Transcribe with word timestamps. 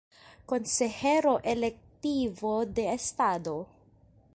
Consejero 0.47 1.41
electivo 1.43 2.65
de 2.65 2.91
Estado. 2.91 3.67